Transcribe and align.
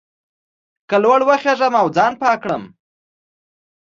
که 0.89 0.95
لوړ 1.03 1.19
وخېژم 1.27 1.73
او 1.81 1.87
ځان 1.95 2.13
پاک 2.21 2.37
کړم. 2.43 2.63